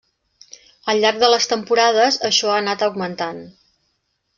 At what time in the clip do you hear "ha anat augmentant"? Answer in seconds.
2.55-3.49